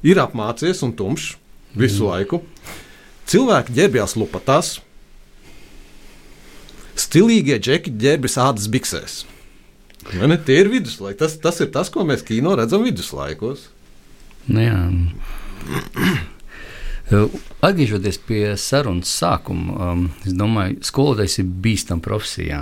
[0.04, 1.34] Ir apmācies un tumšs
[1.76, 2.10] visu mm.
[2.10, 2.42] laiku.
[3.30, 4.74] Cilvēki ģērbjās lupatās,
[7.00, 9.22] stilīgie džeki ģērbjas ādas biksēs.
[10.12, 11.18] Ne, tie ir viduslaiki.
[11.22, 13.68] Tas, tas ir tas, ko mēs kino redzam viduslaikos.
[14.46, 14.80] Nu, jā.
[17.64, 22.60] Atgriežoties pie sarunas sākuma, um, es domāju, ka skolotājs ir bīstama profesija.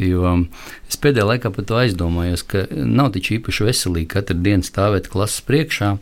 [0.00, 0.46] Jo um,
[0.88, 5.44] es pēdējā laikā par to aizdomājos, ka nav tik īpaši veselīgi katru dienu stāvēt klases
[5.46, 5.96] priekšā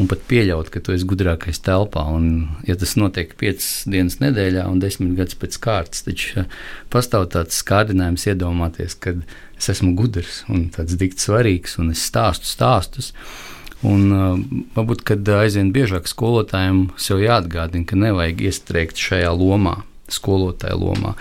[0.00, 2.02] un pat pieļaut, ka tu esi gudrākais telpā.
[2.16, 2.26] Un,
[2.66, 6.48] ja tas notiek piecas dienas nedēļā un desmit gadus pēc kārtas, tad uh,
[6.92, 9.14] pastāv tāds kārdinājums iedomāties, ka
[9.58, 13.12] es esmu gudrs un tāds dikti svarīgs un es stāstu stāstus.
[13.84, 14.38] Un, uh,
[14.74, 21.14] varbūt, kad aizvien biežāk skolotājiem sev jāatgādina, ka nevajag iestrēgt šajā lomā, skolotāja lomā.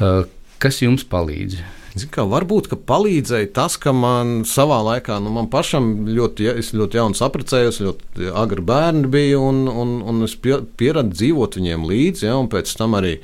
[0.00, 0.24] Uh,
[0.60, 1.62] kas jums palīdz?
[1.90, 7.22] Kā, varbūt palīdzēja tas, ka man savā laikā, nu, man pašam ļoti, ja, ļoti jauns
[7.26, 12.46] apprecējos, ļoti agri bērni bija, un, un, un es pieradu dzīvot viņiem līdzi, ja, un
[12.52, 13.16] pēc tam arī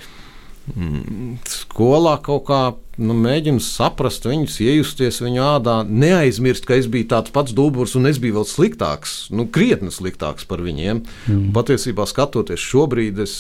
[0.74, 2.60] mm, skolā kaut kā
[2.98, 8.10] nu, mēģinu saprast viņus, iejusties viņu ādā, neaizmirst, ka es biju tāds pats duburs un
[8.10, 11.04] es biju vēl sliktāks, nu, krietni sliktāks par viņiem.
[11.28, 11.52] Mm.
[11.54, 13.36] Patiesībā, skatoties šobrīd, es,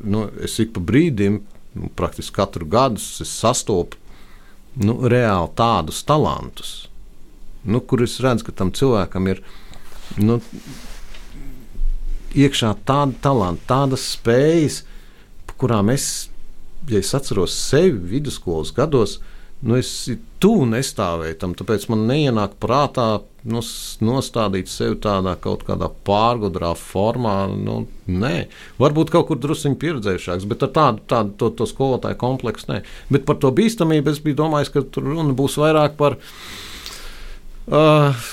[0.00, 1.42] nu, es ik pa brīdim,
[1.76, 4.00] nu, praktiski katru gadu sastopu
[4.80, 6.72] nu, reāli tādus talantus,
[7.64, 9.42] nu, kurus redzu, ka tam cilvēkam ir
[10.18, 10.40] nu,
[12.34, 14.82] iekšā tāda talanta, tādas spējas,
[15.54, 16.28] kurām es
[16.88, 19.18] ja es atceros sevi vidusskolas gados,
[19.64, 19.90] nu es
[20.42, 23.08] tuvu nestāvēju tam, tāpēc man neienāk prātā
[23.48, 23.70] nos,
[24.04, 27.36] nostādīt sevi tādā kaut kādā pārgudrā formā.
[27.52, 28.34] Nu, nē,
[28.80, 32.80] varbūt kaut kur druskuļi pieredzējušāks, bet ar tādu, tādu to, to skolotāju kompleksu nē.
[33.12, 36.18] Bet par to bīstamību es biju domājis, ka tur runa būs vairāk par.
[37.64, 38.26] Uh,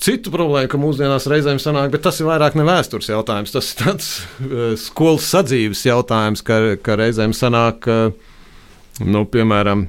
[0.00, 3.52] citu problēmu, ka mūsdienās reizēm sanāk, bet tas ir vairāk ne vēstures jautājums.
[3.52, 4.10] Tas ir tāds
[4.46, 9.88] uh, skolas sadzīves jautājums, ka, ka reizēm sanāk, uh, nu, piemēram,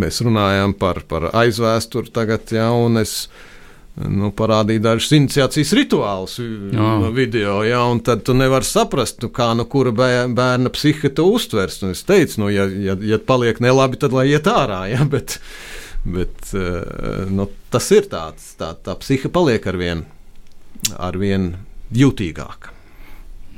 [0.00, 3.28] mēs runājam par, par aizvēsturi tagad, ja, un es
[3.98, 6.36] nu, parādīju dažus iniciācijas rituālus
[6.74, 11.10] no video, ja, un tad tu nevari saprast, nu, kā no nu, kura bērna psihe
[11.10, 11.80] to uztvers.
[11.82, 14.86] Un es teicu, nu, ja, ja, ja paliek nelabi, tad lai iet ārā.
[14.94, 15.40] Ja, bet,
[16.04, 20.04] Bet eh, nu, tas ir tāds, tā, tā psihe paliek ar vien,
[20.96, 21.50] ar vien
[21.94, 22.72] jutīgāka.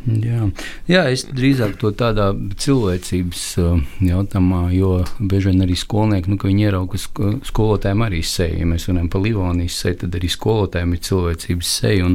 [0.07, 0.47] Jā.
[0.89, 6.67] Jā, es drīzāk to tādā cilvēcības uh, jautājumā, jo bieži vien arī skolnieki, nu, viņi
[6.71, 7.01] ierauga
[7.47, 8.63] skolotājiem arī seju.
[8.63, 12.09] Ja mēs runājam par Livonijas seju, tad arī skolotājiem ir cilvēcības seja.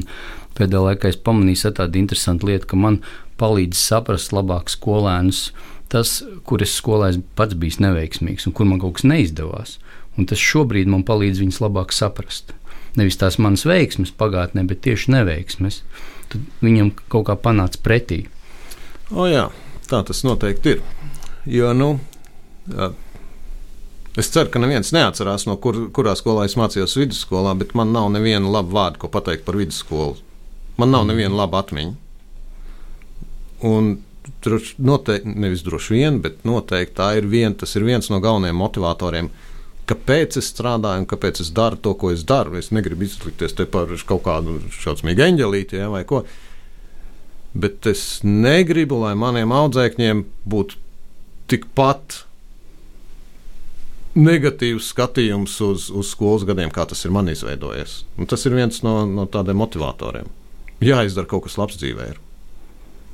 [0.56, 3.00] Pēdējā laikā es pamanīju tādu interesantu lietu, ka man
[3.40, 5.50] palīdz saprast labāk skolēnus
[5.92, 6.18] tas,
[6.48, 9.78] kur es skolā pats biju neveiksmīgs un kur man kaut kas neizdevās.
[10.18, 12.56] Un tas šobrīd man palīdz viņus labāk saprast.
[12.96, 15.82] Nevis tās manas veiksmes pagātnē, bet tieši neveiksmes.
[16.32, 18.26] Tad viņam kaut kā panāca pretī.
[19.14, 19.48] O jā,
[19.90, 20.86] tā tas noteikti ir.
[21.46, 21.92] Jo, nu,
[22.72, 22.90] jā,
[24.18, 28.10] es ceru, ka neviens neatcerās, no kur, kurā skolā es mācījos vidusskolā, bet man nav
[28.16, 30.18] neviena laba vārda, ko pateikt par vidusskolu.
[30.82, 31.94] Man nav neviena laba atmiņa.
[33.66, 33.94] Un
[34.44, 39.30] droši, noteikti, nevis droši vien, bet noteikti tā ir, vien, ir viens no galvenajiem motivatoriem,
[39.90, 42.58] kāpēc es strādāju un kāpēc es daru to, ko es daru.
[42.60, 46.24] Es negribu izlikties par kaut kādu šausmīgu eņģelīti ja, vai ko.
[47.56, 50.82] Bet es negribu, lai maniem audzēkņiem būtu
[51.52, 52.26] tikpat
[54.16, 58.04] negatīvs skatījums uz, uz skolas gadiem, kā tas ir man izveidojies.
[58.20, 60.30] Un tas ir viens no, no tādiem motivatoriem.
[60.84, 62.14] Jāizdara kaut kas labs dzīvē.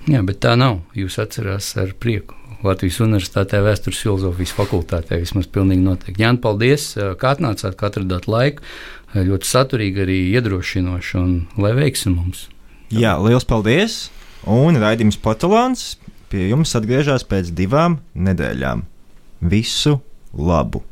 [0.10, 0.80] Jā, bet tā nav.
[0.98, 2.41] Jūs atcerāties ar prieku.
[2.62, 5.18] Latvijas Universitātē, Vēstures filozofijas fakultātē.
[5.22, 6.22] Vismaz pilnīgi noteikti.
[6.22, 8.66] Jā, paldies, ka atnācāt, ka atradāt laiku.
[9.18, 12.46] Ļoti saturīgi, arī iedrošinoši un lai veiksim mums.
[12.94, 14.06] Jā, liels paldies!
[14.50, 15.96] Un raidījums Potolāns
[16.32, 18.86] pie jums atgriežas pēc divām nedēļām.
[19.42, 19.98] Visu
[20.32, 20.86] labu!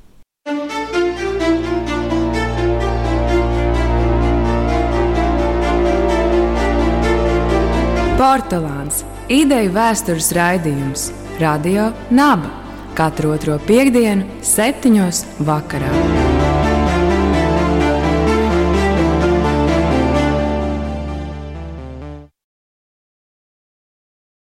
[8.20, 9.06] Portugāns-
[9.42, 11.08] ideju vēstures raidījums
[11.40, 12.60] Radio Naba
[13.00, 16.39] katru otro piekdienu, septiņos vakarā.